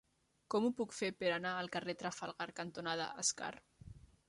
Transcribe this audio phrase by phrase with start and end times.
[0.53, 3.55] Com ho puc fer per anar al carrer Trafalgar cantonada Escar?